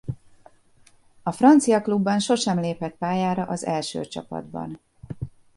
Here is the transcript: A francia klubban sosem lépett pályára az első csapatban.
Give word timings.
A 1.23 1.31
francia 1.31 1.81
klubban 1.81 2.19
sosem 2.19 2.59
lépett 2.59 2.95
pályára 2.95 3.43
az 3.43 3.65
első 3.65 4.05
csapatban. 4.05 4.79